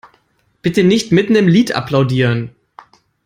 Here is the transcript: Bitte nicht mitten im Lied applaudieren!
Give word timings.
Bitte 0.63 0.83
nicht 0.83 1.11
mitten 1.11 1.35
im 1.35 1.47
Lied 1.47 1.75
applaudieren! 1.75 2.55